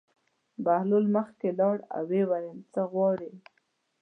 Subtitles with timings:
[0.63, 3.31] بهلول مخکې لاړ او ویې ویل: څه غواړې.